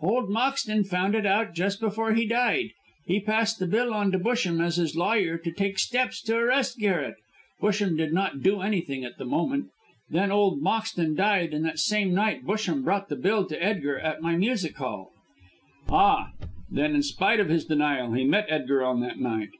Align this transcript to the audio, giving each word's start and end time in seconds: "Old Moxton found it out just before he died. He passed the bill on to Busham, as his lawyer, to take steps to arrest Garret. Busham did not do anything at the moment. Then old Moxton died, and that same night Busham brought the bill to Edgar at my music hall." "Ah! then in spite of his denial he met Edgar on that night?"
"Old 0.00 0.28
Moxton 0.28 0.82
found 0.82 1.14
it 1.14 1.24
out 1.24 1.54
just 1.54 1.78
before 1.78 2.12
he 2.12 2.26
died. 2.26 2.70
He 3.06 3.20
passed 3.20 3.60
the 3.60 3.68
bill 3.68 3.94
on 3.94 4.10
to 4.10 4.18
Busham, 4.18 4.60
as 4.60 4.74
his 4.78 4.96
lawyer, 4.96 5.38
to 5.38 5.52
take 5.52 5.78
steps 5.78 6.20
to 6.22 6.34
arrest 6.34 6.80
Garret. 6.80 7.14
Busham 7.62 7.96
did 7.96 8.12
not 8.12 8.42
do 8.42 8.62
anything 8.62 9.04
at 9.04 9.16
the 9.16 9.24
moment. 9.24 9.66
Then 10.10 10.32
old 10.32 10.60
Moxton 10.60 11.14
died, 11.14 11.54
and 11.54 11.64
that 11.66 11.78
same 11.78 12.12
night 12.12 12.44
Busham 12.44 12.82
brought 12.82 13.08
the 13.08 13.14
bill 13.14 13.46
to 13.46 13.62
Edgar 13.62 14.00
at 14.00 14.20
my 14.20 14.34
music 14.36 14.74
hall." 14.76 15.12
"Ah! 15.88 16.32
then 16.68 16.96
in 16.96 17.04
spite 17.04 17.38
of 17.38 17.48
his 17.48 17.64
denial 17.64 18.12
he 18.12 18.24
met 18.24 18.46
Edgar 18.48 18.84
on 18.84 18.98
that 19.02 19.20
night?" 19.20 19.50